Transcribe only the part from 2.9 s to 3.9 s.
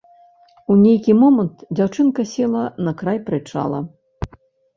край прычала.